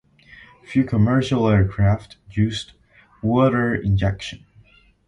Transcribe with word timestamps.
Few 0.63 0.83
commercial 0.83 1.47
aircraft 1.47 2.17
used 2.31 2.71
water 3.21 3.75
injection. 3.75 4.43